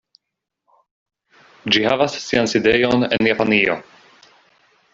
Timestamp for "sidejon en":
2.53-3.31